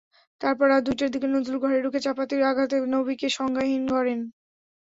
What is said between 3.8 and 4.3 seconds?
করেন।